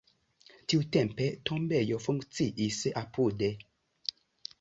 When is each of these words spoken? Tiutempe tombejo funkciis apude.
Tiutempe 0.71 1.27
tombejo 1.49 1.99
funkciis 2.05 2.79
apude. 3.03 3.51